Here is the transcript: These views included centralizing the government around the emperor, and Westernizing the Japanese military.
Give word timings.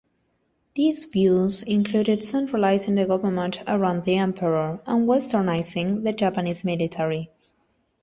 These 0.73 1.05
views 1.05 1.61
included 1.61 2.23
centralizing 2.23 2.95
the 2.95 3.05
government 3.05 3.61
around 3.67 4.03
the 4.03 4.17
emperor, 4.17 4.81
and 4.87 5.07
Westernizing 5.07 6.03
the 6.03 6.11
Japanese 6.11 6.63
military. 6.63 7.29